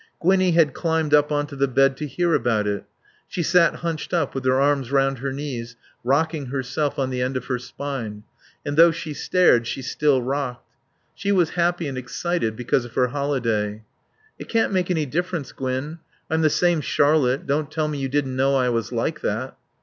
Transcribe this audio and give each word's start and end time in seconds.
Gwinnie 0.19 0.53
had 0.53 0.73
climbed 0.73 1.13
up 1.13 1.31
on 1.31 1.45
to 1.45 1.55
the 1.55 1.67
bed 1.67 1.95
to 1.97 2.07
hear 2.07 2.33
about 2.33 2.65
it. 2.65 2.85
She 3.27 3.43
sat 3.43 3.75
hunched 3.85 4.15
up 4.15 4.33
with 4.33 4.43
her 4.45 4.59
arms 4.59 4.91
round 4.91 5.19
her 5.19 5.31
knees 5.31 5.75
rocking 6.03 6.47
herself 6.47 6.97
on 6.97 7.11
the 7.11 7.21
end 7.21 7.37
of 7.37 7.45
her 7.45 7.59
spine; 7.59 8.23
and 8.65 8.77
though 8.77 8.89
she 8.89 9.13
stared 9.13 9.67
she 9.67 9.83
still 9.83 10.19
rocked. 10.19 10.67
She 11.13 11.31
was 11.31 11.51
happy 11.51 11.87
and 11.87 11.99
excited 11.99 12.55
because 12.55 12.83
of 12.83 12.95
her 12.95 13.09
holiday. 13.09 13.83
"It 14.39 14.49
can't 14.49 14.73
make 14.73 14.89
any 14.89 15.05
difference, 15.05 15.51
Gwin. 15.51 15.99
I'm 16.31 16.41
the 16.41 16.49
same 16.49 16.81
Charlotte. 16.81 17.45
Don't 17.45 17.69
tell 17.71 17.87
me 17.87 17.99
you 17.99 18.09
didn't 18.09 18.35
know 18.35 18.55
I 18.55 18.69
was 18.69 18.91
like 18.91 19.21
that." 19.21 19.55